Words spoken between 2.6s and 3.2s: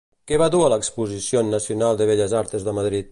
de Madrid?